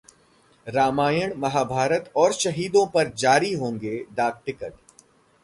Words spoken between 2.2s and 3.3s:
शहीदों पर